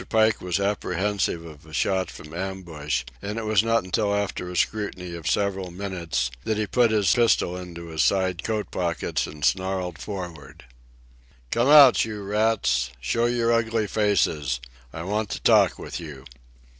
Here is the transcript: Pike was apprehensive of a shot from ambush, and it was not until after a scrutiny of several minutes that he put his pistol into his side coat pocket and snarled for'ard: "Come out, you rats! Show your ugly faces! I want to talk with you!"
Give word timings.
Pike 0.09 0.41
was 0.41 0.59
apprehensive 0.59 1.45
of 1.45 1.63
a 1.67 1.73
shot 1.73 2.09
from 2.09 2.33
ambush, 2.33 3.03
and 3.21 3.37
it 3.37 3.45
was 3.45 3.61
not 3.61 3.83
until 3.83 4.15
after 4.15 4.49
a 4.49 4.57
scrutiny 4.57 5.13
of 5.13 5.29
several 5.29 5.69
minutes 5.69 6.31
that 6.43 6.57
he 6.57 6.65
put 6.65 6.89
his 6.89 7.13
pistol 7.13 7.55
into 7.55 7.85
his 7.89 8.03
side 8.03 8.43
coat 8.43 8.71
pocket 8.71 9.27
and 9.27 9.45
snarled 9.45 9.99
for'ard: 9.99 10.65
"Come 11.51 11.67
out, 11.67 12.03
you 12.03 12.23
rats! 12.23 12.89
Show 12.99 13.25
your 13.27 13.53
ugly 13.53 13.85
faces! 13.85 14.59
I 14.91 15.03
want 15.03 15.29
to 15.29 15.39
talk 15.39 15.77
with 15.77 15.99
you!" 15.99 16.25